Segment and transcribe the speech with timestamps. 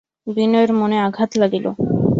[0.27, 1.65] বিনয়ের মনে আঘাত লাগিল।